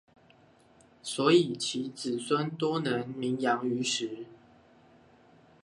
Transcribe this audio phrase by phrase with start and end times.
[1.03, 4.25] 所以其子孫多能名揚於時